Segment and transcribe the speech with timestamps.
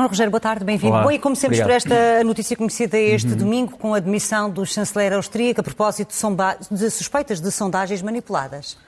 [0.00, 0.98] Nuno Rogério, boa tarde, bem-vindo.
[0.98, 3.36] Bom, e começamos por esta notícia conhecida este uhum.
[3.36, 8.78] domingo com a admissão do chanceler austríaco a propósito de, de suspeitas de sondagens manipuladas.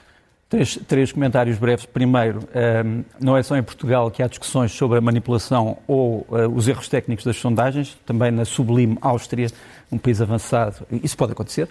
[0.49, 1.85] Três, três, comentários breves.
[1.85, 6.27] Primeiro, um, ehm, não é só em Portugal que há discussões sobre a manipulação ou
[6.31, 9.49] uh, os erros técnicos das sondagens, também na sublime Áustria,
[9.91, 11.65] um país avançado, isso pode acontecer.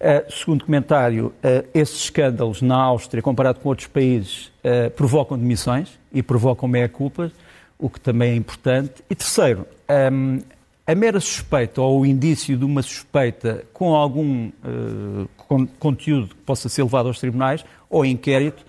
[0.00, 4.52] Uh, segundo comentário, uh, esses escândalos na Áustria, comparado com outros países,
[4.96, 7.32] provocam demissões e provocam meia-culpas,
[7.84, 9.04] o que também é importante.
[9.10, 9.66] E terceiro,
[10.10, 10.38] um,
[10.86, 14.50] a mera suspeita ou o indício de uma suspeita com algum
[15.36, 18.64] con conteúdo que possa ser levado aos tribunais ou inquérito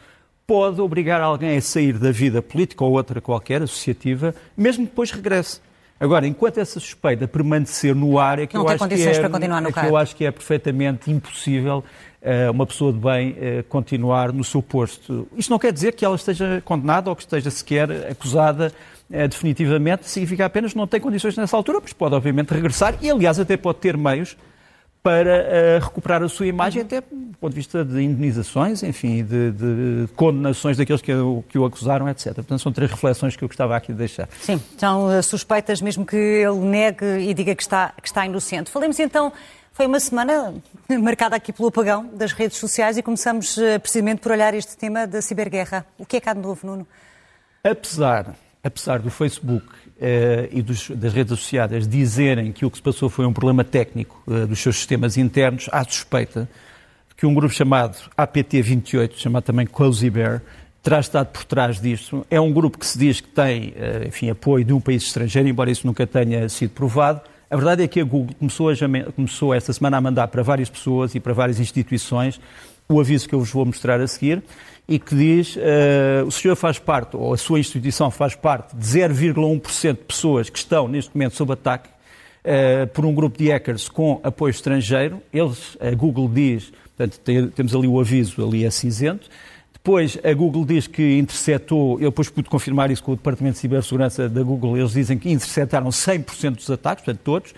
[0.45, 5.11] pode obrigar alguém a sair da vida política ou outra qualquer, associativa, mesmo que depois
[5.11, 5.61] regresse.
[5.97, 9.85] Agora, enquanto essa suspeita permanecer no ar, é que, eu acho que, é, é que
[9.85, 11.85] eu acho que é perfeitamente impossível
[12.21, 15.25] uh, uma pessoa de bem uh, continuar no seu posto.
[15.37, 18.73] Isto não quer dizer que ela esteja condenada ou que esteja sequer acusada
[19.09, 23.09] uh, definitivamente, significa apenas que não tem condições nessa altura, mas pode obviamente regressar e,
[23.09, 24.35] aliás, até pode ter meios
[25.05, 29.51] para uh, recuperar a sua imagem, até do ponto de vista de indenizações, enfim, de,
[29.51, 32.33] de condenações daqueles que o, que o acusaram, etc.
[32.33, 34.27] Portanto, são três reflexões que eu gostava aqui de deixar.
[34.41, 38.71] Sim, são uh, suspeitas, mesmo que ele negue e diga que está, que está inocente.
[38.71, 39.31] Falemos então.
[39.73, 40.55] Foi uma semana
[40.99, 45.05] marcada aqui pelo apagão das redes sociais e começamos uh, precisamente por olhar este tema
[45.05, 45.85] da ciberguerra.
[45.99, 46.87] O que é cá de novo, Nuno?
[47.63, 48.33] Apesar,
[48.65, 53.09] apesar do Facebook uh, e dos, das redes associadas dizerem que o que se passou
[53.09, 56.49] foi um problema técnico uh, dos seus sistemas internos, há suspeita
[57.07, 60.41] de que um grupo chamado APT28, chamado também Cozy Bear,
[60.81, 62.25] terá estado por trás disto.
[62.29, 65.47] É um grupo que se diz que tem, uh, enfim, apoio de um país estrangeiro,
[65.47, 67.21] embora isso nunca tenha sido provado.
[67.47, 68.75] A verdade é que a Google começou, a,
[69.15, 72.41] começou esta semana a mandar para várias pessoas e para várias instituições
[72.87, 74.43] o aviso que eu vos vou mostrar a seguir
[74.87, 78.85] e que diz uh, o senhor faz parte, ou a sua instituição faz parte de
[78.85, 83.89] 0,1% de pessoas que estão neste momento sob ataque uh, por um grupo de hackers
[83.89, 85.21] com apoio estrangeiro.
[85.33, 89.27] Eles, a Google diz, portanto, tem, temos ali o aviso, ali é cinzento.
[89.73, 93.59] Depois, a Google diz que interceptou, eu depois pude confirmar isso com o Departamento de
[93.59, 97.53] Cibersegurança da Google, eles dizem que interceptaram 100% dos ataques, portanto, todos.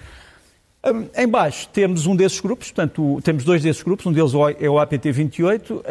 [1.17, 4.75] Em baixo temos um desses grupos, portanto, temos dois desses grupos, um deles é o
[4.75, 5.83] APT28, uh,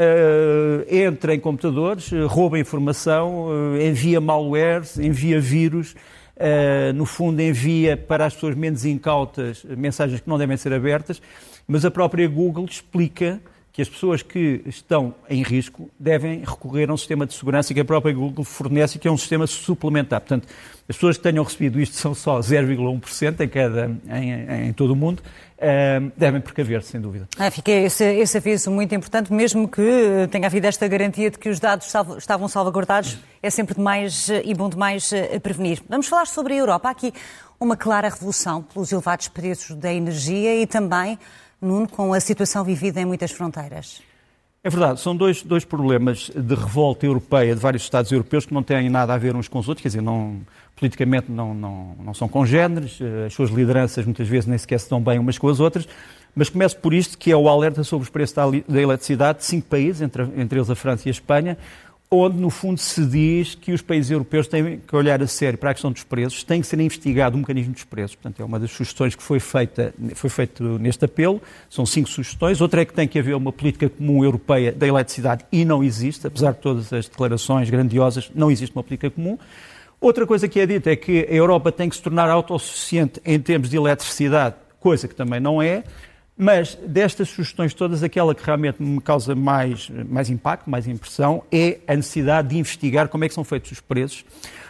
[0.88, 5.94] entra em computadores, uh, rouba informação, uh, envia malware, envia vírus,
[6.36, 11.20] uh, no fundo envia para as pessoas menos incautas mensagens que não devem ser abertas,
[11.68, 13.38] mas a própria Google explica
[13.76, 17.80] que as pessoas que estão em risco devem recorrer a um sistema de segurança que
[17.80, 20.20] a própria Google fornece, que é um sistema suplementar.
[20.20, 20.48] Portanto,
[20.88, 24.96] as pessoas que tenham recebido isto são só 0,1% em, cada, em, em todo o
[24.96, 25.20] mundo,
[25.58, 27.28] uh, devem precaver-se, sem dúvida.
[27.38, 31.48] Ah, fica esse, esse aviso muito importante, mesmo que tenha havido esta garantia de que
[31.48, 35.82] os dados salvo, estavam salvaguardados, é sempre demais e bom demais uh, prevenir.
[35.88, 36.88] Vamos falar sobre a Europa.
[36.88, 37.12] Há aqui
[37.58, 41.18] uma clara revolução pelos elevados preços da energia e também
[41.60, 44.02] Nuno, com a situação vivida em muitas fronteiras?
[44.66, 48.64] É verdade, são dois, dois problemas de revolta europeia de vários Estados europeus que não
[48.64, 50.40] têm nada a ver uns com os outros, quer dizer, não,
[50.74, 54.90] politicamente não, não, não são congêneres, eh, as suas lideranças muitas vezes nem sequer se
[54.90, 55.86] dão bem umas com as outras,
[56.34, 59.44] mas começo por isto, que é o alerta sobre os preços da, da eletricidade de
[59.44, 61.56] cinco países, entre, entre eles a França e a Espanha,
[62.10, 65.70] onde, no fundo, se diz que os países europeus têm que olhar a sério para
[65.70, 68.14] a questão dos preços, tem que ser investigado o mecanismo dos preços.
[68.14, 71.42] Portanto, é uma das sugestões que foi feita foi feito neste apelo.
[71.68, 72.60] São cinco sugestões.
[72.60, 76.26] Outra é que tem que haver uma política comum europeia da eletricidade e não existe,
[76.26, 79.36] apesar de todas as declarações grandiosas, não existe uma política comum.
[80.00, 83.40] Outra coisa que é dita é que a Europa tem que se tornar autossuficiente em
[83.40, 85.82] termos de eletricidade, coisa que também não é.
[86.36, 91.78] Mas destas sugestões todas, aquela que realmente me causa mais, mais impacto, mais impressão, é
[91.86, 94.24] a necessidade de investigar como é que são feitos os preços,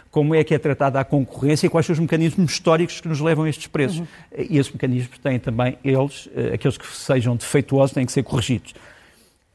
[0.08, 3.20] como é que é tratada a concorrência e quais são os mecanismos históricos que nos
[3.20, 3.98] levam a estes preços.
[3.98, 4.06] Uhum.
[4.48, 8.72] E esses mecanismos têm também, eles, eh, aqueles que sejam defeituosos, têm que ser corrigidos.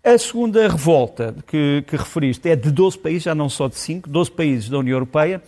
[0.04, 4.10] A segunda revolta que, que referiste é de 12 países, já não só de 5,
[4.10, 5.42] 12 países da União Europeia,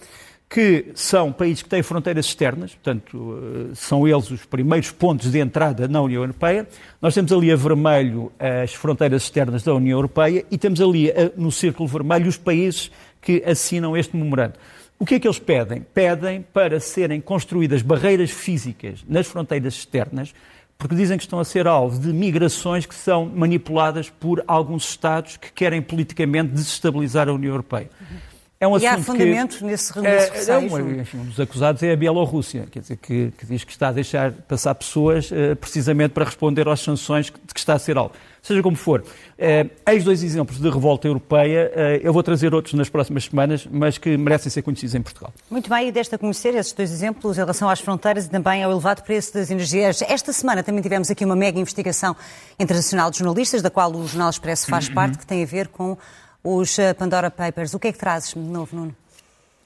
[0.54, 5.40] que são países que têm fronteiras externas, portanto, eh, são eles os primeiros pontos de
[5.40, 6.68] entrada na União Europeia.
[7.02, 11.32] Nós temos ali a vermelho as fronteiras externas da União Europeia e temos ali eh,
[11.36, 14.54] no círculo vermelho os países que assinam este memorando.
[15.00, 15.84] O que é que eles pedem?
[15.92, 20.36] Pedem para serem construídas barreiras físicas nas fronteiras externas,
[20.78, 25.36] porque dizem que estão a ser alvo de migrações que são manipuladas por alguns Estados
[25.36, 27.90] que querem politicamente desestabilizar a União Europeia.
[28.00, 28.33] Uhum.
[28.64, 31.92] É um e há fundamento que, nesse release é, é, enfim, Um dos acusados é
[31.92, 36.12] a Bielorrússia, quer dizer, que, que, diz que está a deixar passar pessoas uh, precisamente
[36.12, 38.14] para responder às sanções de que está a ser alvo.
[38.42, 41.72] Seja como for, uh, eis dois exemplos de revolta europeia.
[41.76, 45.34] Uh, eu vou trazer outros nas próximas semanas, mas que merecem ser conhecidos em Portugal.
[45.50, 48.72] Muito bem, e desta conhecer esses dois exemplos em relação às fronteiras e também ao
[48.72, 50.02] elevado preço das energias.
[50.04, 52.16] Esta semana também tivemos aqui uma mega investigação
[52.58, 55.98] internacional de jornalistas, da qual o Jornal Expresso faz parte, que tem a ver com
[56.44, 57.74] os eh, Pandora Papers.
[57.74, 58.96] O que é que trazes de novo, Nuno?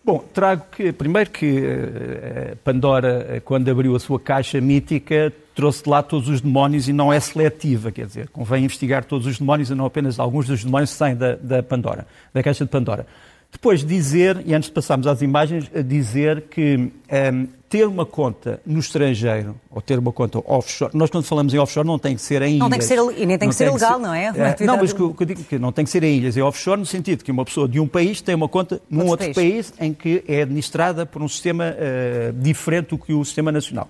[0.07, 5.89] Bom, trago que, primeiro que uh, Pandora, quando abriu a sua caixa mítica, trouxe de
[5.89, 9.69] lá todos os demónios e não é seletiva, quer dizer, convém investigar todos os demónios
[9.69, 13.05] e não apenas alguns dos demónios que saem da, da Pandora, da caixa de Pandora.
[13.51, 18.61] Depois dizer, e antes de passarmos às imagens, dizer que um, ehm, ter uma conta
[18.65, 22.21] no estrangeiro, ou ter uma conta offshore, nós quando falamos em offshore não tem que
[22.21, 22.59] ser em ilhas.
[22.59, 24.25] Não tem que ser, e nem tem que ser legal, não é?
[24.25, 26.43] é não, mas o que eu digo que não tem que ser em ilhas, é
[26.43, 29.33] offshore no sentido que uma pessoa de um país tem uma conta num outro, outro
[29.33, 29.71] país.
[29.71, 29.81] país.
[29.81, 33.89] em que é administrada por um sistema uh, diferente do que o sistema nacional.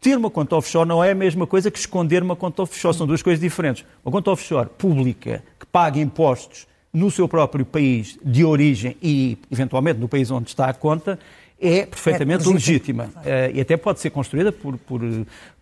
[0.00, 3.06] Ter uma conta offshore não é a mesma coisa que esconder uma conta offshore, são
[3.06, 3.84] duas coisas diferentes.
[4.04, 10.00] Uma conta offshore pública, que paga impostos no seu próprio país de origem e, eventualmente,
[10.00, 11.18] no país onde está a conta,
[11.60, 13.04] é perfeitamente é legítima.
[13.16, 15.00] Uh, e até pode ser construída por, por,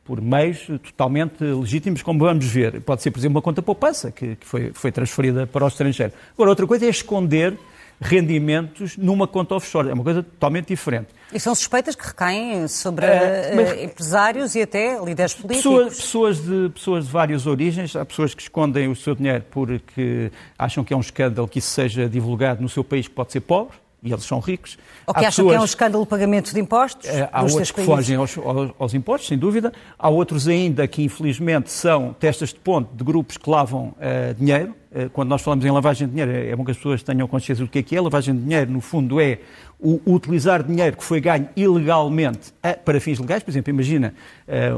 [0.05, 2.81] por meios totalmente legítimos, como vamos ver.
[2.81, 6.13] Pode ser, por exemplo, uma conta poupança, que, que foi, foi transferida para o estrangeiro.
[6.35, 7.59] Agora, outra coisa é esconder
[8.01, 9.91] rendimentos numa conta offshore.
[9.91, 11.09] É uma coisa totalmente diferente.
[11.33, 15.73] E são suspeitas que recaem sobre é, mas, empresários e até líderes políticos.
[15.73, 17.97] Pessoas, pessoas, de, pessoas de várias origens.
[17.97, 21.71] Há pessoas que escondem o seu dinheiro porque acham que é um escândalo que isso
[21.71, 24.79] seja divulgado no seu país que pode ser pobre e eles são ricos.
[25.07, 27.09] Ou que há acham pessoas, que é um escândalo o pagamento de impostos?
[27.09, 29.73] É, há outros que fogem aos, aos, aos, impostos, sem dúvida.
[29.99, 34.75] Há outros ainda que, infelizmente, são testas de ponto de grupos que lavam uh, dinheiro.
[34.93, 37.65] Uh, quando nós falamos em lavagem de dinheiro, é bom que as pessoas tenham consciência
[37.65, 38.01] do que é que é.
[38.01, 39.41] Lavagem de dinheiro, no fundo, é
[39.81, 43.43] o, utilizar dinheiro que foi ganho ilegalmente uh, para fins legais.
[43.43, 44.15] Por exemplo, imagina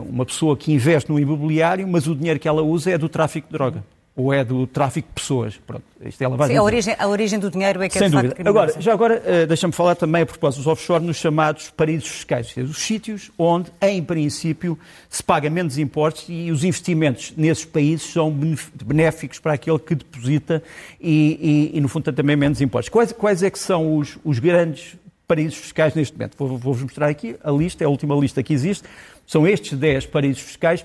[0.09, 3.47] uma pessoa que investe no imobiliário, mas o dinheiro que ela usa é do tráfico
[3.49, 3.85] de droga
[4.19, 5.56] ou é do tráfico de pessoas.
[5.65, 8.11] Pronto, isto é lavagem Sim, a, origem, a origem do dinheiro é que Sem é
[8.11, 8.35] de dúvida.
[8.35, 12.09] Facto agora, já agora, uh, deixa-me falar também a propósito dos offshore nos chamados paraísos
[12.09, 14.76] fiscais, seja, os sítios onde, em princípio,
[15.09, 18.37] se paga menos impostos e os investimentos nesses países são
[18.85, 20.64] benéficos para aquele que deposita
[21.00, 22.88] e, e, e no fundo, tem também menos impostos.
[22.88, 24.97] Quais, quais é que são os, os grandes
[25.29, 26.35] paraísos fiscais neste momento?
[26.37, 28.82] Vou-vos vou mostrar aqui a lista, é a última lista que existe.
[29.25, 30.85] São estes 10 paraísos fiscais.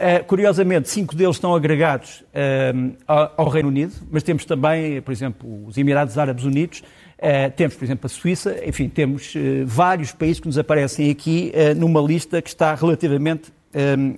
[0.00, 2.96] Uh, curiosamente, cinco deles estão agregados uh,
[3.36, 6.82] ao Reino Unido, mas temos também, por exemplo, os Emirados Árabes Unidos,
[7.18, 9.34] uh, temos, por exemplo, a Suíça, enfim, temos
[9.66, 13.52] vários países que nos aparecem aqui numa lista que está relativamente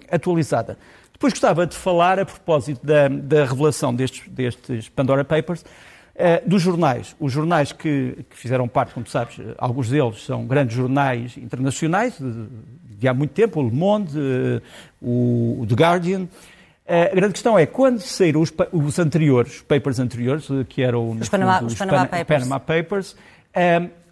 [0.08, 0.79] atualizada.
[1.12, 5.64] Depois gostava de falar, a propósito da, da revelação destes, destes, Pandora Papers,
[6.47, 7.17] dos jornais.
[7.19, 12.49] Os jornais que, que, fizeram parte, como sabes, alguns deles são grandes jornais internacionais, de,
[12.99, 16.23] de há muito tempo, o Le Monde, uh, o, The Guardian.
[16.23, 21.11] Uh, a grande questão é, quando saíram os, os anteriores, os papers anteriores, que eram
[21.11, 23.17] os, Panama, fundo, os Panama, Panama Papers, Panama Papers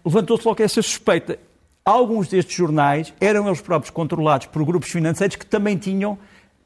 [0.03, 1.37] levantou-se logo essa suspeita.
[1.83, 6.17] Alguns destes jornais eram eles próprios controlados por grupos financeiros que também tinham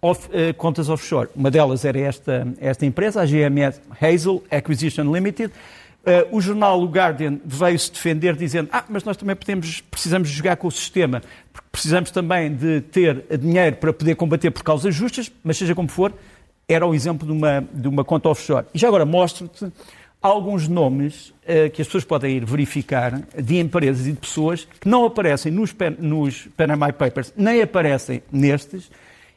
[0.06, 1.30] off, contas offshore.
[1.36, 5.52] Uma delas era esta, esta empresa, a GMS Hazel Acquisition Limited,
[6.06, 10.56] Uh, o jornal O Guardian veio-se defender dizendo ah, mas nós também podemos, precisamos jogar
[10.56, 11.20] com o sistema,
[11.52, 15.88] porque precisamos também de ter dinheiro para poder combater por causas justas, mas seja como
[15.88, 16.14] for,
[16.68, 18.68] era o exemplo de uma, de uma conta offshore.
[18.72, 19.66] E já agora mostro-te
[20.22, 24.88] alguns nomes uh, que as pessoas podem ir verificar de empresas e de pessoas que
[24.88, 28.92] não aparecem nos, nos Panama Papers, nem aparecem nestes,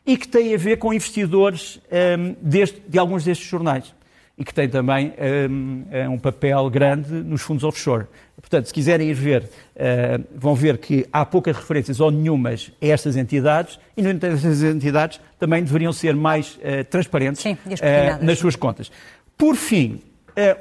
[0.09, 3.95] e que têm a ver com investidores um, ehm, deste, de alguns destes jornais
[4.39, 5.13] e que tem também
[5.51, 8.07] um, é um papel grande nos fundos offshore.
[8.41, 12.87] Portanto, se quiserem ir ver, uh, vão ver que há poucas referências ou nenhumas a
[12.87, 18.25] estas entidades e, no entanto, estas entidades também deveriam ser mais uh, transparentes Sim, uh,
[18.25, 18.91] nas suas contas.
[19.37, 20.01] Por fim,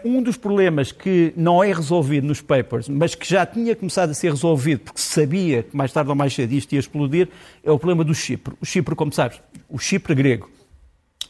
[0.03, 4.13] um dos problemas que não é resolvido nos papers, mas que já tinha começado a
[4.13, 7.29] ser resolvido porque sabia que mais tarde ou mais cedo isto ia explodir,
[7.63, 8.55] é o problema do Chipre.
[8.59, 10.49] O Chipre, como sabes, o Chipre grego,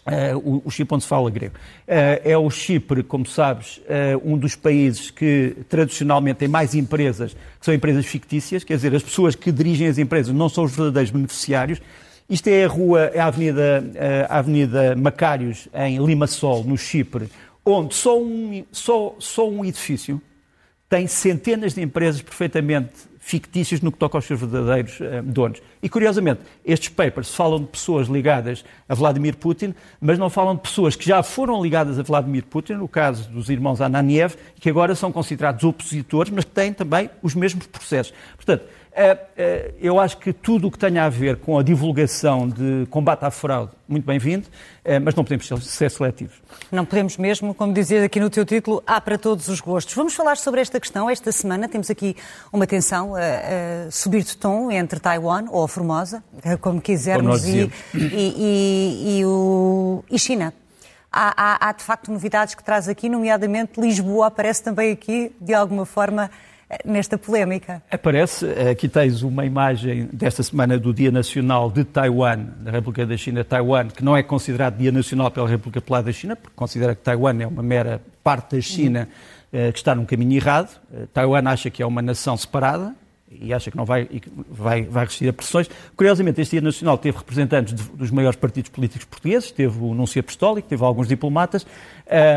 [0.07, 1.55] Uh, o, o, Chipre onde se fala grego.
[1.55, 7.33] Uh, é o Chipre, como sabes, uh, um dos países que tradicionalmente tem mais empresas,
[7.33, 10.73] que são empresas fictícias, quer dizer, as pessoas que dirigem as empresas não são os
[10.73, 11.81] verdadeiros beneficiários.
[12.29, 13.83] Isto é a rua, é a Avenida,
[14.29, 17.29] a Avenida Macários, em Limassol, no Chipre,
[17.69, 20.21] onde só um, só, só um edifício
[20.89, 25.61] tem centenas de empresas perfeitamente fictícios no que toca aos seus verdadeiros uh, donos.
[25.83, 30.61] E, curiosamente, estes papers falam de pessoas ligadas a Vladimir Putin, mas não falam de
[30.61, 34.95] pessoas que já foram ligadas a Vladimir Putin, no caso dos irmãos Ananiev, que agora
[34.95, 38.13] são considerados opositores, mas que têm também os mesmos processos.
[38.37, 38.63] Portanto,
[39.79, 43.29] eu acho que tudo o que tenha a ver com a divulgação de combate à
[43.29, 44.47] fraude, muito bem-vindo,
[44.83, 46.35] é, mas não podemos ser seletivos.
[46.71, 49.93] Não podemos mesmo, como dizias aqui no teu título, há para todos os gostos.
[49.93, 51.09] Vamos falar sobre esta questão.
[51.09, 52.15] Esta semana temos aqui
[52.51, 53.19] uma tensão a,
[53.87, 56.23] a subir de tom entre Taiwan, ou Formosa,
[56.59, 60.53] como quisermos, e, e, e, e, o, e China.
[61.11, 65.53] Há, há, há, de facto novidades que traz aqui, nomeadamente Lisboa aparece também aqui, de
[65.53, 66.29] alguma forma,
[66.83, 67.81] nesta polémica.
[67.89, 73.15] Aparece, aqui tens uma imagem desta semana do Dia Nacional de Taiwan, da República da
[73.15, 76.93] China, Taiwan, que não é considerado Dia Nacional pela República Popular da China, porque considera
[76.93, 79.07] que Taiwan é uma mera parte da China
[79.53, 79.71] uhum.
[79.71, 80.77] que está num caminho errado.
[80.93, 82.93] Eh, Taiwan acha que é uma nação separada,
[83.29, 84.07] e acha que não vai,
[84.49, 85.69] vai, vai resistir a pressões.
[85.95, 90.19] Curiosamente, este Dia Nacional teve representantes de, dos maiores partidos políticos portugueses, teve o Núncio
[90.19, 91.65] Apostólico, teve alguns diplomatas.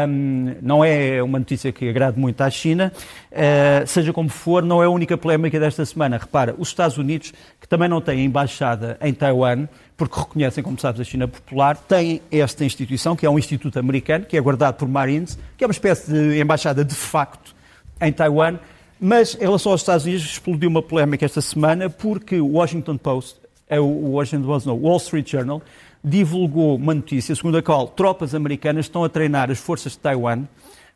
[0.09, 2.92] Um, não é uma notícia que agrade muito à China.
[3.30, 6.18] Uh, seja como for, não é a única polémica desta semana.
[6.18, 11.00] Repara, os Estados Unidos, que também não têm embaixada em Taiwan, porque reconhecem, como sabes,
[11.00, 14.88] a China popular, têm esta instituição, que é um instituto americano, que é guardado por
[14.88, 17.54] Marines, que é uma espécie de embaixada de facto
[18.00, 18.59] em Taiwan,
[19.00, 23.40] mas em relação aos Estados Unidos, explodiu uma polémica esta semana porque o Washington Post,
[23.66, 25.62] é o Washington Post, não, Wall Street Journal,
[26.04, 30.45] divulgou uma notícia segundo a qual tropas americanas estão a treinar as forças de Taiwan,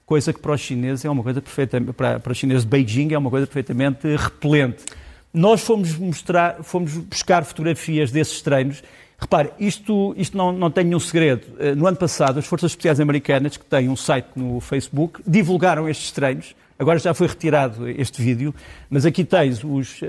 [0.04, 3.12] coisa que para os chineses é uma coisa perfeitamente, para, para os chineses de Beijing
[3.14, 4.84] é uma coisa perfeitamente repelente.
[5.32, 8.84] Nós fomos mostrar, fomos buscar fotografias desses treinos.
[9.18, 11.42] Repare, isto, isto não, não tem nenhum segredo.
[11.58, 15.88] Eh, no ano passado, as Forças Especiais Americanas, que têm um site no Facebook, divulgaram
[15.88, 18.52] estes treinos Agora já foi retirado este vídeo,
[18.90, 20.06] mas aqui tens os, uh,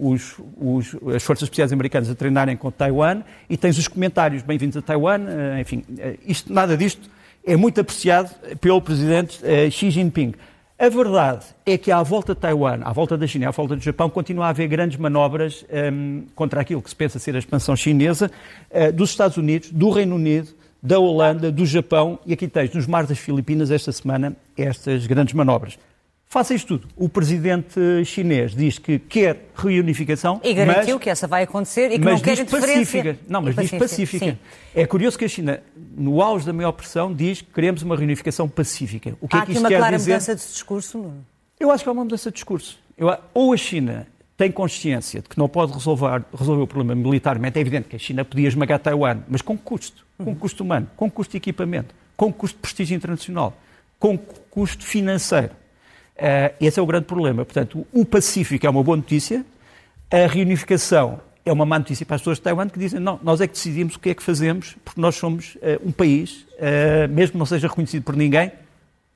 [0.00, 4.78] os, os, as Forças Especiais Americanas a treinarem com Taiwan e tens os comentários bem-vindos
[4.78, 5.20] a Taiwan.
[5.20, 7.10] Uh, enfim, uh, isto, nada disto
[7.44, 8.30] é muito apreciado
[8.62, 10.34] pelo presidente Xi Jinping.
[10.78, 13.82] A verdade é que à volta de Taiwan, à volta da China, à volta do
[13.82, 17.38] Japão, continua a haver grandes manobras um, ehm, contra aquilo que se pensa ser a
[17.38, 18.30] expansão chinesa
[18.94, 20.48] dos Estados Unidos, do Reino Unido,
[20.82, 25.32] da Holanda, do Japão e aqui tens nos mares das Filipinas esta semana estas grandes
[25.32, 25.78] manobras.
[26.28, 26.88] Faça isto tudo.
[26.96, 30.40] O presidente chinês diz que quer reunificação.
[30.42, 33.18] E garantiu mas, que essa vai acontecer e que não quer pacífica.
[33.28, 34.26] Não, mas diz pacífica.
[34.32, 34.38] Sim.
[34.74, 35.62] É curioso que a China,
[35.96, 39.16] no auge da maior pressão, diz que queremos uma reunificação pacífica.
[39.20, 40.12] O que é há é que aqui uma clara dizer?
[40.12, 41.12] mudança de discurso?
[41.60, 42.78] Eu acho que há uma mudança de discurso.
[42.98, 44.06] Eu, ou a China
[44.36, 47.56] tem consciência de que não pode resolver, resolver o problema militarmente.
[47.56, 50.04] É evidente que a China podia esmagar Taiwan, mas com custo.
[50.18, 53.56] Com custo humano, com custo de equipamento, com custo de prestígio internacional,
[53.98, 55.50] com custo financeiro.
[56.16, 57.44] Uh, esse é o grande problema.
[57.44, 59.44] Portanto, o Pacífico é uma boa notícia,
[60.10, 63.40] a reunificação é uma má notícia para as pessoas de Taiwan que dizem não, nós
[63.40, 67.08] é que decidimos o que é que fazemos, porque nós somos uh, um país, uh,
[67.08, 68.50] mesmo que não seja reconhecido por ninguém,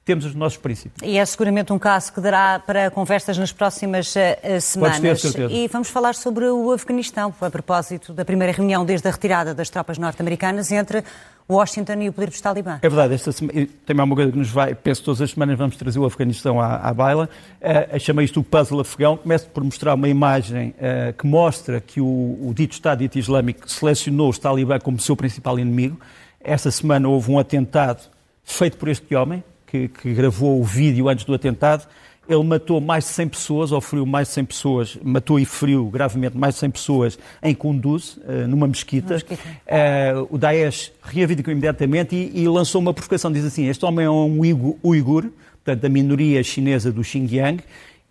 [0.05, 0.97] temos os nossos princípios.
[1.03, 5.23] E é seguramente um caso que dará para conversas nas próximas uh, semanas.
[5.23, 9.53] Ter, e vamos falar sobre o Afeganistão, a propósito da primeira reunião desde a retirada
[9.53, 11.05] das tropas norte-americanas entre
[11.49, 12.79] Washington e o poder dos talibã.
[12.83, 15.77] É verdade, esta semana, também uma coisa que nos vai, penso todas as semanas vamos
[15.77, 17.29] trazer o Afeganistão à, à baila,
[17.61, 22.01] uh, chamei isto o puzzle afegão, começo por mostrar uma imagem uh, que mostra que
[22.01, 25.99] o, o dito Estado dito Islâmico selecionou os talibã como seu principal inimigo.
[26.41, 28.03] Esta semana houve um atentado
[28.45, 31.87] feito por este homem, que, que gravou o vídeo antes do atentado,
[32.31, 35.87] ele matou mais de 100 pessoas, ou feriu mais de 100 pessoas, matou e feriu
[35.87, 39.15] gravemente mais de 100 pessoas em Kunduz, eh, numa mesquita.
[39.15, 39.43] mesquita.
[39.43, 43.33] Uh, o Daesh reivindicou imediatamente e, e, lançou uma provocação.
[43.33, 44.39] Diz assim, este homem é um
[44.85, 45.25] uigur,
[45.65, 47.63] portanto, da minoria chinesa do Xinjiang,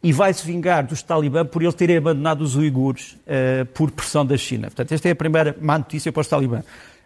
[0.03, 4.25] e vai se vingar dos talibã por ele terem abandonado os uigures uh, por pressão
[4.25, 4.67] da China.
[4.67, 6.61] Portanto, esta é a primeira má notícia para os talibã.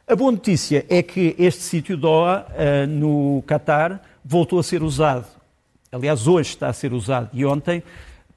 [0.07, 5.27] A boa notícia é que este sítio Doha, uh, no Catar, voltou a ser usado,
[5.93, 7.83] aliás, hoje está a ser usado e ontem,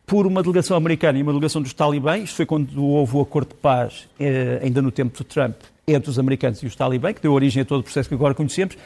[0.07, 2.25] por uma delegação americana e uma delegação dos talibãs.
[2.25, 5.57] Isto foi quando houve o acordo de paz, eh, ainda no tempo de Trump,
[5.89, 8.35] entre os americanos e os talibãs, que deu origem a todo o processo que agora
[8.35, 8.77] conhecemos.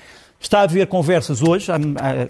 [0.41, 1.67] Está a haver conversas hoje,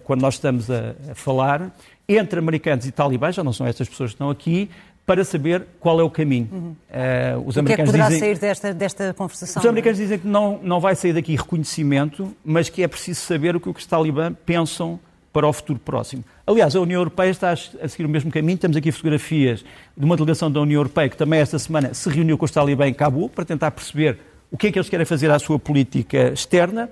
[0.03, 1.71] quando nós estamos a, falar,
[2.09, 4.69] entre americanos e talibãs, já não são estas pessoas que estão aqui,
[5.07, 6.49] para saber qual é o caminho.
[6.53, 6.77] Uhum.
[6.89, 9.61] Uh, os o que é que poderá dizem, sair desta, desta conversação?
[9.61, 13.57] Os americanos dizem que não, não vai sair daqui reconhecimento, mas que é preciso saber
[13.57, 15.01] o que os talibã pensam
[15.33, 16.25] para o futuro próximo.
[16.47, 18.59] Aliás, a União Europeia está a seguir o mesmo caminho.
[18.59, 19.65] Temos aqui fotografias
[19.97, 22.87] de uma delegação da União Europeia que também esta semana se reuniu com os talibã
[22.89, 24.19] em Cabul para tentar perceber
[24.51, 26.91] o que é que eles querem fazer à sua política externa.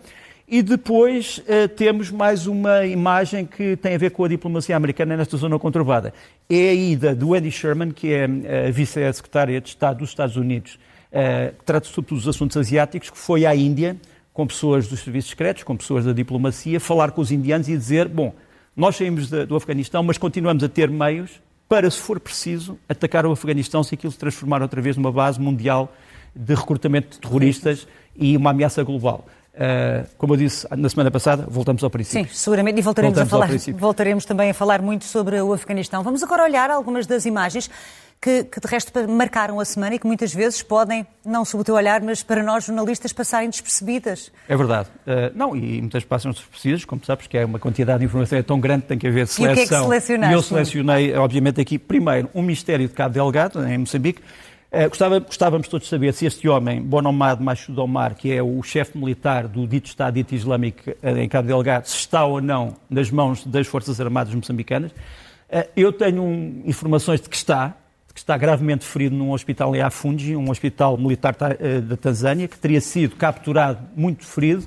[0.50, 5.14] E depois uh, temos mais uma imagem que tem a ver com a diplomacia americana
[5.14, 6.14] nesta zona conturbada.
[6.48, 10.78] É a ida do Eddie Sherman, que é a vice-secretária de Estado dos Estados Unidos,
[11.12, 13.96] uh, que trata sobretudo dos assuntos asiáticos, que foi à Índia
[14.38, 18.06] com pessoas dos serviços secretos, com pessoas da diplomacia, falar com os indianos e dizer:
[18.06, 18.32] bom,
[18.76, 23.32] nós saímos do Afeganistão, mas continuamos a ter meios para, se for preciso, atacar o
[23.32, 25.92] Afeganistão se aquilo se transformar outra vez numa base mundial
[26.36, 29.26] de recrutamento de terroristas e uma ameaça global.
[29.54, 32.28] Uh, como eu disse na semana passada, voltamos ao princípio.
[32.28, 36.04] Sim, seguramente, e voltaremos, voltamos a falar, voltaremos também a falar muito sobre o Afeganistão.
[36.04, 37.68] Vamos agora olhar algumas das imagens
[38.20, 41.64] que, que, de resto marcaram a semana e que muitas vezes podem, não sob o
[41.64, 44.32] teu olhar, mas para nós jornalistas passarem despercebidas.
[44.48, 44.88] É verdade.
[45.06, 48.42] Uh, não, e muitas passam despercebidas, como sabes, que é uma quantidade de informação é
[48.42, 49.44] tão grande que tem que haver seleção.
[49.44, 50.34] E o que é que selecionaste?
[50.34, 54.20] E eu selecionei, obviamente, aqui, primeiro, um mistério de Cabo Delgado, em Moçambique,
[54.70, 58.62] Uh, gostava, gostávamos todos de saber se este homem, Bonomad Machudomar, Omar, que é o
[58.62, 62.76] chefe militar do dito Estado dito Islâmico uh, em Cabo Delgado, se está ou não
[62.90, 64.92] nas mãos das Forças Armadas moçambicanas.
[64.92, 67.74] Uh, eu tenho um, informações de que está,
[68.18, 72.80] que está gravemente ferido num hospital em Afundi, um hospital militar da Tanzânia, que teria
[72.80, 74.64] sido capturado muito ferido,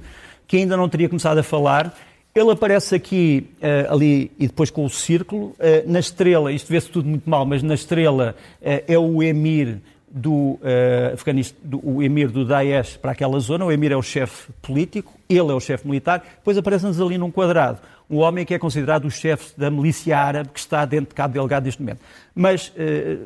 [0.48, 1.94] que ainda não teria começado a falar
[2.34, 5.48] ele aparece aqui, uh, ali, e depois com o círculo.
[5.48, 9.82] Uh, na estrela, isto vê-se tudo muito mal, mas na estrela é o emir
[10.12, 10.60] do,
[11.64, 13.66] do, o emir do Daesh para aquela zona.
[13.66, 16.24] O emir é o chefe político, ele é o chefe militar.
[16.38, 17.80] Depois aparece-nos ali num quadrado
[18.12, 21.34] um homem que é considerado o chefe da milícia árabe que está dentro de Cabo
[21.34, 22.02] Delgado neste momento.
[22.36, 22.74] Mas,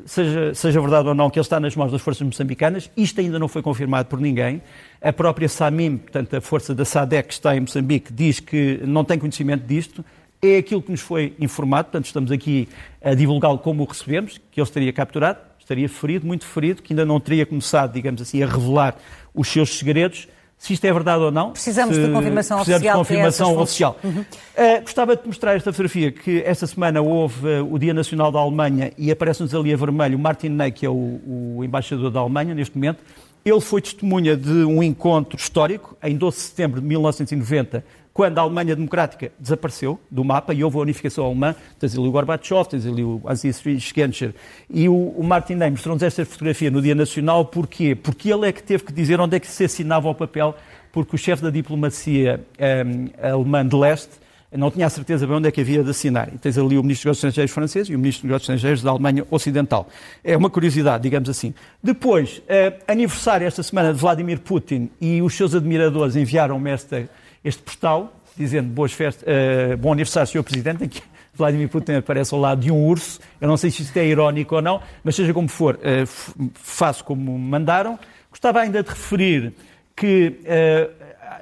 [0.06, 3.39] seja, seja verdade ou não que ele está nas mãos das forças moçambicanas, isto ainda
[3.39, 4.62] não foi confirmado por ninguém.
[5.01, 9.04] A própria SAMIM, portanto, a força da SADEC que está em Moçambique, diz que não
[9.04, 10.06] tem conhecimento disto.
[10.39, 12.70] É aquilo que nos foi informado, portanto, estamos aqui
[13.04, 17.03] a divulgá-lo como o recebemos, que ele estaria capturado, estaria ferido, muito ferido, que ainda
[17.03, 18.95] não teria começado, digamos assim, a revelar
[19.34, 20.27] os seus segredos.
[20.57, 21.51] Se isto é verdade ou não.
[21.51, 22.93] Precisamos de confirmação precisamos oficial.
[22.93, 24.00] De confirmação oficial.
[24.03, 24.22] Uhum.
[24.22, 28.39] Uh, gostava de mostrar esta fotografia que esta semana houve uh, o Dia Nacional da
[28.39, 31.19] Alemanha e aparece-nos ali a vermelho o Martin Ney, que é o,
[31.57, 33.03] o embaixador da Alemanha neste momento.
[33.46, 38.42] Ele foi testemunha de um encontro histórico em 12 de setembro de 1990, quando a
[38.42, 41.56] Alemanha Democrática desapareceu do mapa e houve a unificação alemã.
[41.80, 44.34] Tens ali o Gorbachev, tens ali o Aziz Genscher.
[44.68, 47.46] E o, o Martin Ney mostrou-nos esta fotografia no Dia Nacional.
[47.46, 47.94] Porquê?
[47.94, 50.56] Porque ele é que teve que dizer onde é que se assinava o papel,
[50.92, 55.48] porque o chefe da diplomacia um, alemã de leste não tinha a certeza bem onde
[55.48, 56.34] é que havia de assinar.
[56.34, 58.81] E tens ali o Ministro dos Negócios Estrangeiros francês e o Ministro dos Negócios Estrangeiros
[58.81, 59.88] da Alemanha Ocidental.
[60.24, 61.53] É uma curiosidade, digamos assim.
[61.84, 68.14] Depois, eh, aniversário esta semana de Vladimir Putin e os seus admiradores enviaram-me este, postal,
[68.38, 70.44] dizendo boas festas, eh, bom aniversário, Sr.
[70.44, 71.01] Presidente, em que
[71.34, 73.20] Vladimir Putin aparece ao lado de um urso.
[73.42, 76.05] Eu não sei se isto é irónico ou não, mas seja como for, eh,
[76.53, 78.00] faço como mandaram.
[78.29, 79.53] Gostava ainda de referir
[79.96, 80.40] que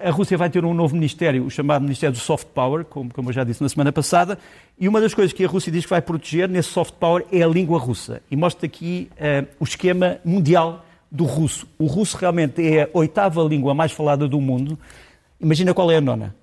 [0.03, 3.29] a Rússia vai ter um novo ministério, o chamado Ministério do Soft Power, como, como
[3.29, 4.37] eu já disse na semana passada,
[4.79, 7.41] e uma das coisas que a Rússia diz que vai proteger nesse soft power é
[7.41, 8.21] a língua russa.
[8.29, 11.67] E mostra aqui uh, o esquema mundial do russo.
[11.77, 14.77] O russo realmente é a oitava língua mais falada do mundo.
[15.39, 16.35] Imagina qual é a nona?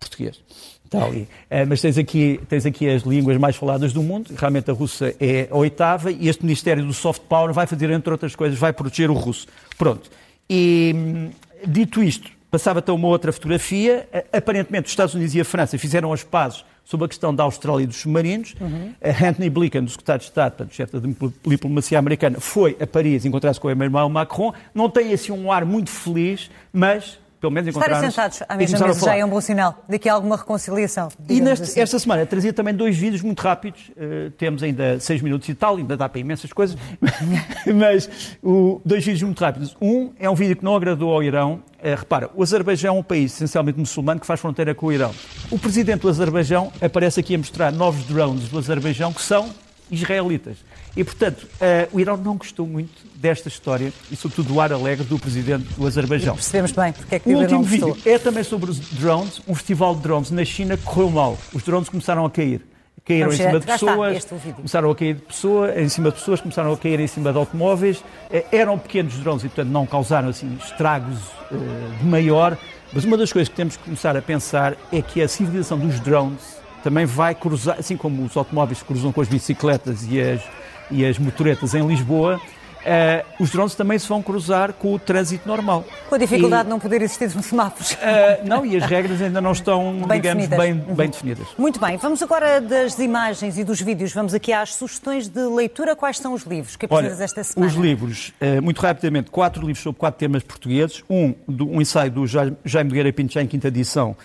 [0.00, 0.40] Português.
[0.84, 1.28] Está ali.
[1.50, 4.30] Uh, mas tens aqui, tens aqui as línguas mais faladas do mundo.
[4.34, 8.10] Realmente a russa é a oitava e este Ministério do Soft Power vai fazer, entre
[8.10, 9.46] outras coisas, vai proteger o russo.
[9.76, 10.10] Pronto.
[10.48, 11.30] E hum,
[11.66, 14.08] dito isto, Passava até uma outra fotografia.
[14.32, 17.84] Aparentemente, os Estados Unidos e a França fizeram as pazes sobre a questão da Austrália
[17.84, 18.54] e dos submarinos.
[18.58, 18.94] Uhum.
[19.28, 21.08] Anthony Blinken, do secretário de Estado, portanto, chefe da
[21.46, 24.54] diplomacia americana, foi a Paris encontrar-se com o Emmanuel Macron.
[24.74, 29.04] Não tem assim um ar muito feliz, mas pelo menos encontraram sentados à mesma mesa
[29.04, 29.84] já é um bom sinal.
[29.88, 31.08] Daqui há alguma reconciliação.
[31.28, 31.80] E neste, assim.
[31.80, 33.90] esta semana trazia também dois vídeos muito rápidos.
[33.90, 36.76] Uh, temos ainda seis minutos e tal, ainda dá para imensas coisas.
[37.74, 39.76] Mas o, dois vídeos muito rápidos.
[39.80, 41.62] Um é um vídeo que não agradou ao Irão.
[41.78, 45.14] Uh, repara, o Azerbaijão é um país essencialmente muçulmano que faz fronteira com o Irão.
[45.50, 49.50] O presidente do Azerbaijão aparece aqui a mostrar novos drones do Azerbaijão que são
[49.90, 50.56] israelitas.
[50.98, 55.06] E, portanto, uh, o Irão não gostou muito desta história e, sobretudo, do ar alegre
[55.06, 56.34] do presidente do Azerbaijão.
[56.34, 59.40] E percebemos bem porque é que o o último vídeo é também sobre os drones.
[59.46, 61.38] Um festival de drones na China correu mal.
[61.54, 62.66] Os drones começaram a cair.
[63.04, 64.24] Caíram Vamos em cima de pessoas,
[64.56, 67.38] começaram a cair de pessoa, em cima de pessoas, começaram a cair em cima de
[67.38, 67.98] automóveis.
[67.98, 71.16] Uh, eram pequenos drones e, portanto, não causaram assim, estragos
[71.52, 72.58] uh, de maior.
[72.92, 76.00] Mas uma das coisas que temos que começar a pensar é que a civilização dos
[76.00, 80.40] drones também vai cruzar, assim como os automóveis cruzam com as bicicletas e as,
[80.90, 82.40] e as motoretas em Lisboa,
[82.78, 85.84] Uh, os drones também se vão cruzar com o trânsito normal.
[86.08, 87.92] Com a dificuldade e, de não poder existir semáforos.
[87.92, 90.58] Uh, não, e as regras ainda não estão, bem digamos, definidas.
[90.58, 90.94] Bem, uhum.
[90.94, 91.46] bem definidas.
[91.58, 95.96] Muito bem, vamos agora das imagens e dos vídeos, vamos aqui às sugestões de leitura.
[95.96, 97.70] Quais são os livros que precisas esta semana?
[97.70, 101.02] Os livros, uh, muito rapidamente, quatro livros sobre quatro temas portugueses.
[101.10, 104.16] Um, do, um ensaio do Jaime Guerreiro Pinto, já em quinta edição,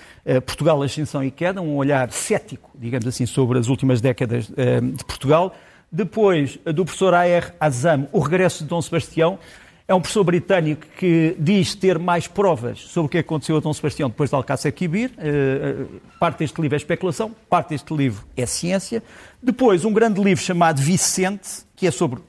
[0.45, 5.53] Portugal, Ascensão e Queda, um olhar cético, digamos assim, sobre as últimas décadas de Portugal.
[5.95, 7.51] Depois, do professor A.R.
[7.59, 9.37] Azam, O Regresso de Dom Sebastião.
[9.87, 13.71] É um professor britânico que diz ter mais provas sobre o que aconteceu a Dom
[13.71, 15.11] Sebastião depois de Alcácer Quibir.
[15.11, 19.03] Uh, parte deste livro é especulação, parte deste livro é ciência.
[19.39, 22.21] Depois, um grande livro chamado Vicente, que é sobre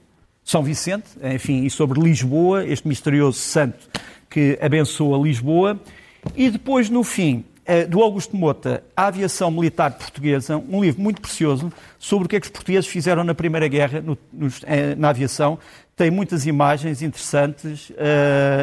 [0.44, 3.88] São Vicente, enfim, e sobre Lisboa, este misterioso santo
[4.28, 5.80] que abençoa Lisboa.
[6.36, 7.53] E depois, no fim, eh,
[7.88, 12.40] do Augusto Mota, A Aviação Militar Portuguesa, um livro muito precioso sobre o que é
[12.40, 15.58] que os portugueses fizeram na Primeira Guerra no, no, eh, na aviação,
[15.96, 17.94] tem muitas imagens interessantes uh,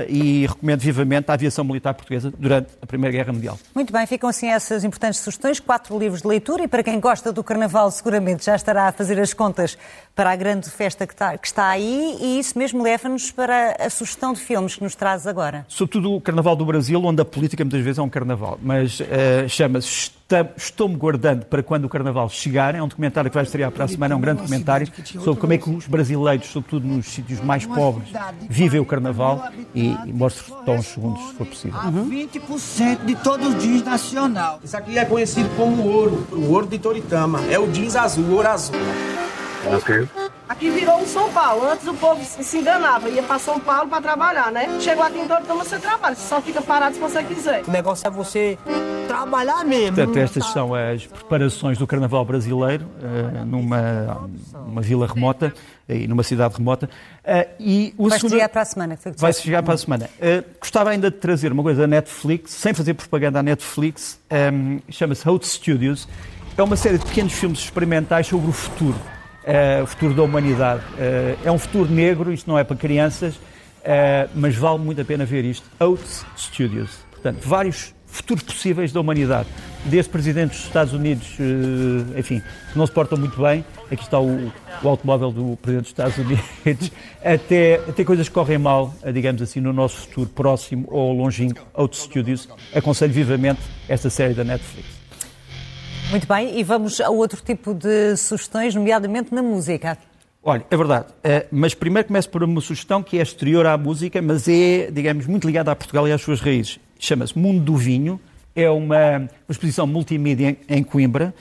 [0.09, 3.57] e recomendo vivamente a aviação militar portuguesa durante a Primeira Guerra Mundial.
[3.73, 7.31] Muito bem, ficam assim essas importantes sugestões, quatro livros de leitura e para quem gosta
[7.31, 9.77] do Carnaval seguramente já estará a fazer as contas
[10.13, 13.89] para a grande festa que está, que está aí e isso mesmo leva-nos para a
[13.89, 15.65] sugestão de filmes que nos traz agora.
[15.69, 19.47] Sobretudo o Carnaval do Brasil, onde a política muitas vezes é um carnaval, mas uh,
[19.47, 20.11] chama-se
[20.55, 22.75] Estou-me guardando para quando o Carnaval chegar.
[22.75, 25.53] É um documentário que vai estrear para a semana, é um grande documentário sobre como
[25.53, 28.09] é que os brasileiros, sobretudo nos sítios mais pobres,
[28.49, 31.79] vivem o Carnaval e, e mostro só uns segundos, se for possível.
[31.79, 32.09] Uhum.
[32.09, 34.59] 20% de todos os jeans nacional.
[34.63, 37.41] Isso aqui é conhecido como ouro, o ouro de Toritama.
[37.49, 38.75] É o jeans azul, ouro azul.
[39.65, 40.07] Ok.
[40.51, 41.65] Aqui virou um São Paulo.
[41.65, 44.67] Antes o povo se enganava, ia para São Paulo para trabalhar, né?
[44.81, 47.63] Chegou aqui em Toritama, você trabalha, você só fica parado se você quiser.
[47.65, 48.57] O negócio é você
[49.07, 49.95] trabalhar mesmo.
[49.95, 54.29] Portanto, estas são as preparações do Carnaval brasileiro, uh, numa,
[54.67, 55.53] numa vila remota
[55.87, 56.89] e numa cidade remota.
[57.23, 58.31] Uh, e o vai segundo...
[58.33, 58.99] chegar para a semana.
[59.17, 60.09] Vai chegar para a semana.
[60.17, 64.19] Uh, gostava ainda de trazer uma coisa da Netflix, sem fazer propaganda à Netflix,
[64.53, 66.09] um, chama-se Hout Studios.
[66.57, 68.99] É uma série de pequenos filmes experimentais sobre o futuro
[69.43, 70.81] uh, o futuro da humanidade.
[70.93, 75.05] Uh, é um futuro negro, isto não é para crianças, uh, mas vale muito a
[75.05, 75.69] pena ver isto.
[75.79, 76.99] Oates Studios.
[77.11, 79.47] Portanto, vários futuros possíveis da humanidade.
[79.85, 81.37] Desde presidentes dos Estados Unidos,
[82.15, 84.51] enfim, que não se portam muito bem, aqui está o,
[84.83, 86.91] o automóvel do presidente dos Estados Unidos,
[87.23, 91.65] até, até coisas que correm mal, digamos assim, no nosso futuro próximo ou longínquo.
[91.73, 92.49] Oates Studios.
[92.75, 95.00] Aconselho vivamente esta série da Netflix.
[96.11, 99.97] Muito bem, e vamos a outro tipo de sugestões, nomeadamente na música.
[100.43, 104.21] Olha, é verdade, uh, mas primeiro começo por uma sugestão que é exterior à música,
[104.21, 106.79] mas é, digamos, muito ligada a Portugal e às suas raízes.
[106.99, 108.19] Chama-se Mundo do Vinho,
[108.53, 111.33] é uma, uma exposição multimídia em, Coimbra,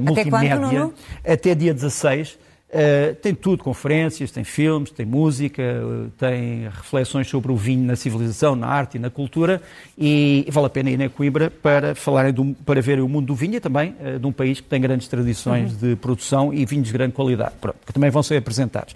[0.00, 2.38] multimédia, quando, até dia 16.
[2.68, 7.96] Uh, tem tudo, conferências, tem filmes, tem música, uh, tem reflexões sobre o vinho na
[7.96, 9.62] civilização, na arte e na cultura
[9.96, 13.34] e, vale a pena ir na Coimbra para, falarem do, para ver o mundo do
[13.34, 15.78] vinho e também uh, de um país que tem grandes tradições uhum.
[15.78, 18.94] de produção e vinhos de grande qualidade, pronto, que também vão ser apresentados.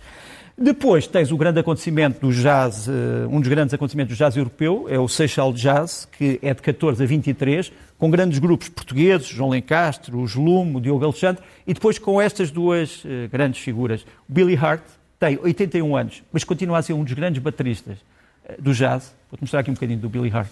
[0.57, 2.89] Depois tens o grande acontecimento do jazz,
[3.31, 7.03] um dos grandes acontecimentos do jazz europeu, é o Seychelles Jazz, que é de 14
[7.03, 12.01] a 23, com grandes grupos portugueses, João Lencastre, o Gelumo, o Diogo Alexandre, e depois
[12.01, 14.05] com estas duas uh, grandes figuras.
[14.29, 14.83] O Billy Hart
[15.21, 19.15] tem 81 anos, mas continua a ser um dos grandes bateristas uh, do jazz.
[19.31, 20.51] Vou-te mostrar aqui um bocadinho do Billy Hart.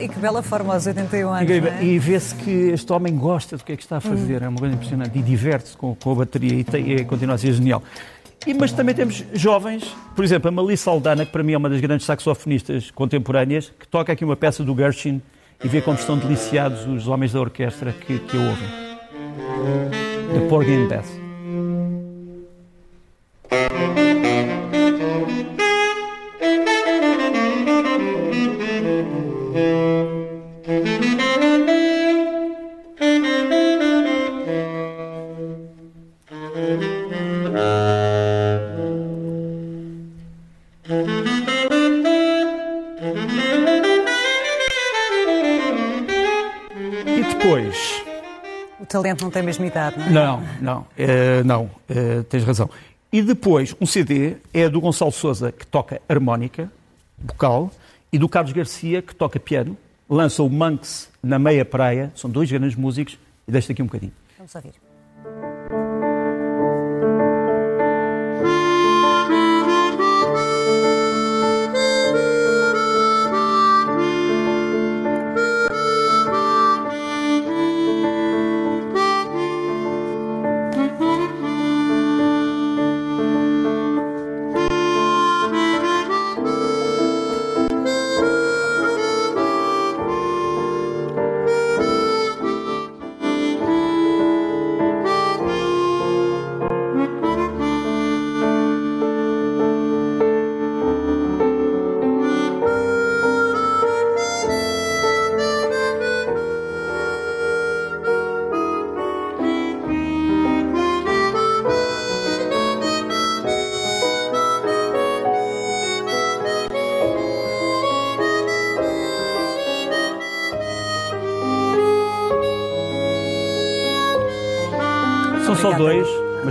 [0.00, 1.50] E que bela forma aos 81 anos.
[1.50, 1.84] E, é?
[1.84, 4.46] e vê-se que este homem gosta do que é que está a fazer, hum.
[4.46, 5.18] é uma coisa impressionante.
[5.18, 7.82] E diverte-se com, com, a bateria e, tem, e continua a ser genial.
[8.46, 11.68] E, mas também temos jovens, por exemplo, a Melissa Aldana, que para mim é uma
[11.68, 15.20] das grandes saxofonistas contemporâneas, que toca aqui uma peça do Gershwin
[15.64, 18.68] e vê como estão deliciados os homens da orquestra que, que a ouvem.
[20.32, 21.26] The Porgy and Bess.
[48.84, 50.10] Talento não tem a mesma idade, não é?
[50.10, 52.68] Não, não, uh, não, uh, tens razão.
[53.12, 56.70] E depois, um CD é do Gonçalo Souza, que toca harmónica,
[57.18, 57.70] vocal,
[58.12, 59.76] e do Carlos Garcia, que toca piano,
[60.08, 62.12] lança o Monks na meia praia.
[62.14, 64.12] São dois grandes músicos e deixo aqui um bocadinho.
[64.36, 64.85] Vamos ouvir.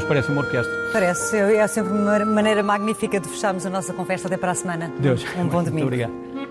[0.07, 0.73] Parece uma orquestra.
[0.91, 4.27] Parece, é sempre uma maneira magnífica de fecharmos a nossa conversa.
[4.27, 4.91] Até para a semana.
[4.99, 5.25] Deus.
[5.37, 5.87] Um bom Muito domingo.
[5.87, 6.44] obrigado.